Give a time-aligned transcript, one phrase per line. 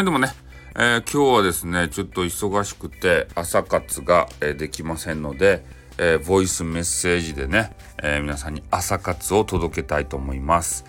[0.00, 0.28] はい、でもね、
[0.76, 5.62] えー、今日はですね、ちょっと忙しくて朝活が、えー、できませんので、
[5.98, 10.86] えー、ボイスメッセージでね、え皆さんに朝活を届けたいと思います。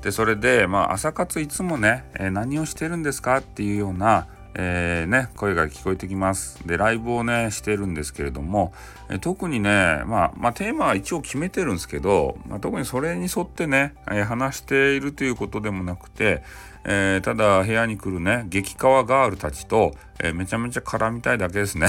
[0.00, 6.66] で、それで、まあ、朝活いつもね、え何をしてるんですかっていうような、えー、ね、声が聞こえてきます。
[6.66, 8.72] で、ライブをね、してるんですけれども、
[9.10, 16.42] え特にね、まあ、まあ、テーマは一応決めてるんですけど、まあ、特にそれに沿ってね、えー、話しているということでもなくて、
[16.84, 21.88] えー、ただ部屋に来るね、激川ガールたちと、えめちゃめちゃ絡みたいだけですね。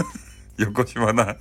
[0.56, 1.36] 横島な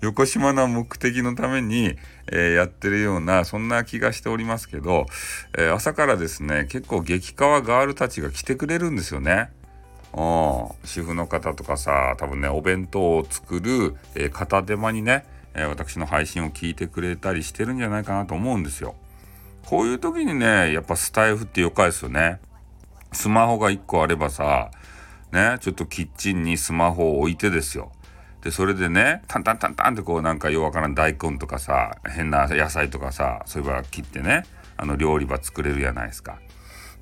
[0.00, 1.96] 横島な目的のために、
[2.30, 5.06] えー、やってるようなそんな気がしておりますけど、
[5.56, 9.50] えー、朝からですね結構激川ガールたちが来てくれるんですよね。
[10.14, 18.94] 主婦の方とかさ多分ねお弁当を作る、えー、片手間にね、えー、私の配信を聞いてくれたりしてるんじゃないかなと思うんですよ。
[19.66, 22.40] こういう時にねやっぱスタイフってよかいですよね。
[23.12, 24.70] スマホが1個あればさ
[25.32, 27.90] ねちょっとキッチンにスマホを置いてですよ。
[28.42, 34.42] でそれでねタンタンタンタンってこうなんかようわからん大根とかさ変な野菜とかさそういえば切ってね
[34.76, 36.38] あの料理場作れるじゃないですか。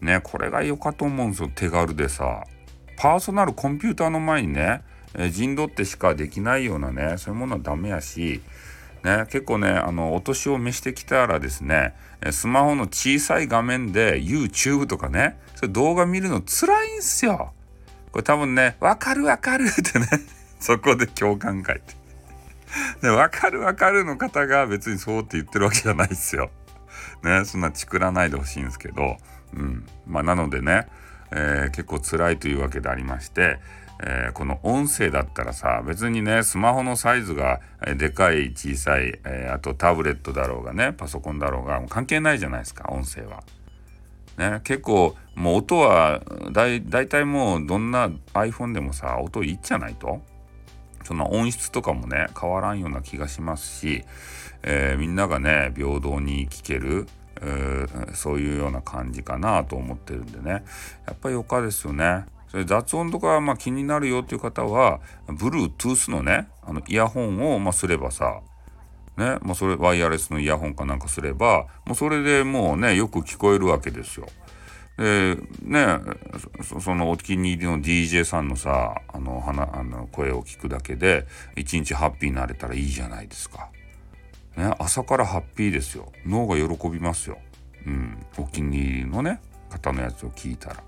[0.01, 2.45] ねこれが良かと思うんですよ手軽でさ。
[3.01, 4.83] パーソナルコンピューターの前にね、
[5.15, 8.43] えー、陣取ってしかできないようなねそういうものはダメやし、
[9.03, 11.95] ね、結構ねあのお年を召してきたらですね
[12.31, 17.55] スマホの小さい画面で YouTube とかねそれ動画見るの辛いんすよ。
[18.13, 20.07] これ多分ね「わかるわかる 」ってね
[20.59, 21.95] そこで共感会って。
[23.01, 26.51] で、わかるわかるの方が別にそうって言ってるわけじゃないですよ。
[27.25, 29.17] ね、そんなチクらないでほしいんですけど、
[29.55, 29.87] うん。
[30.07, 30.87] まあ、なのでね、
[31.33, 33.59] えー、結構辛いというわけでありまして、
[34.03, 37.61] えー、この音声だったらさ別にねスマホのサイズが、
[37.97, 43.43] でかい小さい、えー、あとタブレットだろうがねパソコンだろうが関係ないじゃないですか音声は。
[44.39, 50.23] ね、結構もう音はだいたいもうどんな iPhone でもさ音いいじゃないと
[51.05, 54.05] その音質とかもね変わらんような気がしますし、
[54.63, 57.07] えー、みんながね平等に聴ける
[58.15, 60.65] そういうような感じかなと思ってるんでね
[61.07, 62.27] やっぱりよかですよね。
[62.49, 68.41] それ雑音とかまあ気になるよっていう方は Bluetooth のねあのイヤホンをまあすればさ
[69.17, 74.27] ねまあ、それワイヤレスのイヤホンかなんかすればもうそれでもうねよく聞こえるわけですよ。
[74.97, 75.99] でね
[76.81, 81.27] そのお気に入りの DJ さんのさあのあの声を聞くだけで
[81.57, 83.69] 一日ハッピーになれたらいいじゃないですか。
[84.57, 86.13] ね、朝からハッピーですよ。
[86.27, 87.39] 脳が喜びますよ、
[87.87, 89.41] うん、お気に入りのね
[89.71, 90.83] 方のやつを聞いたら。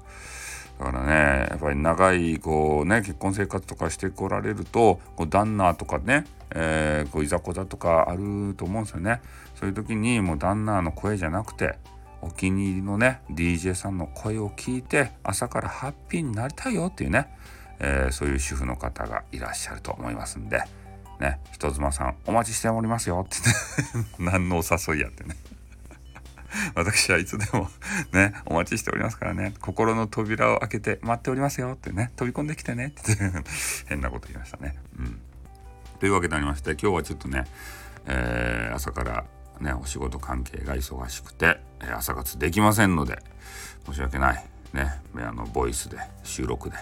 [0.79, 9.21] だからねやっぱり長いこうね結婚生活とかしてこられるとこう旦那とかね、えー、こういざこざとかあると思うんですよね。
[9.55, 11.77] そういう時にもう旦那の声じゃなくて
[12.21, 17.29] お気に入りのね DJ さんの声を聞いて朝からハッピーになりたいよっていうね、
[17.79, 20.63] えー、そういう主婦の方がいらっしゃると思いますんで。
[21.23, 23.49] ね、人妻さんお待ちしておりますよって
[23.99, 25.37] ね 何のお誘いやってね
[26.75, 27.71] 私はいつでも
[28.13, 33.17] ね、お待ちしておりますからね、心の扉を開けて待っておりますよってね、飛び込んできてねって
[33.87, 34.77] 変なこと言いましたね。
[34.99, 35.21] うん。
[35.99, 37.45] というわけでありまして、今日はちょっとね、
[38.07, 39.25] えー、朝から
[39.61, 43.23] ね、お仕事関係が忙しくて、え朝活できませんので、
[43.87, 44.45] 申し訳ない。
[44.75, 46.77] ね、あの、ボイスで、収録で、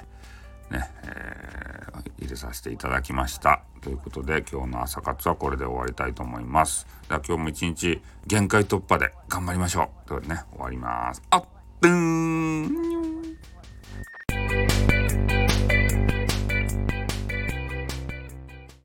[0.70, 3.62] ね、えー、入れさせていただきました。
[3.80, 6.86] ということで今日の朝活はこれで終わりたいと思います。
[7.08, 10.08] では今日も一日限界突破で頑張りましょう。
[10.08, 11.22] ということでね、終わります。
[11.30, 12.19] あっ、ーん